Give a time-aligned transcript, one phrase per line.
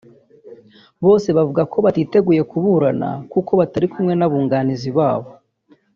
[1.05, 5.29] bose bavuga ko batiteguye kuburana kuko batari kumwe n’abunganizi babo